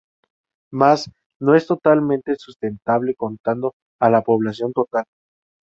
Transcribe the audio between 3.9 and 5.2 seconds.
a la población total.